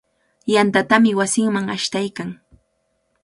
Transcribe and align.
Yantatami 0.53 1.11
wasinman 1.19 1.67
ashtaykan. 1.75 2.29